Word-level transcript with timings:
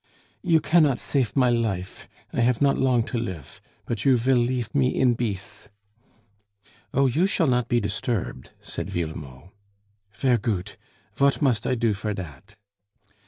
"You 0.41 0.61
cannot 0.61 0.97
safe 0.97 1.35
my 1.35 1.51
life, 1.51 2.09
I 2.33 2.39
haf 2.41 2.59
not 2.59 2.75
long 2.75 3.03
to 3.03 3.19
lif; 3.19 3.61
but 3.85 4.03
you 4.03 4.17
vill 4.17 4.37
leaf 4.39 4.73
me 4.73 4.87
in 4.89 5.13
beace!" 5.15 5.69
"Oh! 6.91 7.05
you 7.05 7.27
shall 7.27 7.45
not 7.45 7.67
be 7.69 7.79
disturbed," 7.79 8.49
said 8.63 8.89
Villemot. 8.89 9.49
"Ver' 10.13 10.37
goot. 10.37 10.75
Vat 11.17 11.39
must 11.39 11.67
I 11.67 11.75
do 11.75 11.93
for 11.93 12.15
dat?" 12.15 12.55